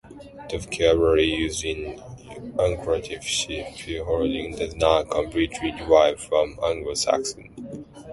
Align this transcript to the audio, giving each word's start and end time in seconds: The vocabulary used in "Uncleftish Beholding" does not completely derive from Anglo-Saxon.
The 0.49 0.57
vocabulary 0.57 1.25
used 1.31 1.63
in 1.63 1.97
"Uncleftish 2.57 3.47
Beholding" 3.85 4.55
does 4.55 4.75
not 4.75 5.11
completely 5.11 5.73
derive 5.73 6.19
from 6.19 6.57
Anglo-Saxon. 6.65 7.85